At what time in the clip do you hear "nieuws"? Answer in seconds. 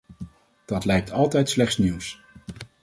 1.77-2.21